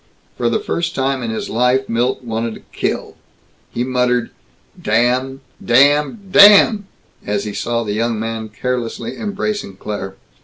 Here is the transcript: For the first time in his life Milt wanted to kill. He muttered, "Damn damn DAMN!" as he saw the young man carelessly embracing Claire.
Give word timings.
For 0.35 0.49
the 0.49 0.57
first 0.59 0.95
time 0.95 1.21
in 1.21 1.29
his 1.29 1.47
life 1.47 1.87
Milt 1.87 2.23
wanted 2.23 2.55
to 2.55 2.63
kill. 2.71 3.17
He 3.71 3.83
muttered, 3.83 4.31
"Damn 4.81 5.41
damn 5.63 6.27
DAMN!" 6.31 6.87
as 7.23 7.43
he 7.43 7.53
saw 7.53 7.83
the 7.83 7.93
young 7.93 8.19
man 8.19 8.49
carelessly 8.49 9.15
embracing 9.15 9.75
Claire. 9.75 10.15